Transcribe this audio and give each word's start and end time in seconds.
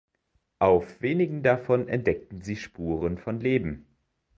Auf 0.57 1.03
wenigen 1.03 1.43
davon 1.43 1.87
entdecken 1.87 2.41
sie 2.41 2.55
Spuren 2.55 3.19
von 3.19 3.39
Leben. 3.39 3.85